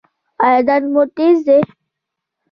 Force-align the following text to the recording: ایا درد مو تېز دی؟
ایا 0.45 0.61
درد 0.67 0.85
مو 0.93 1.03
تېز 1.17 1.37
دی؟ 1.47 1.59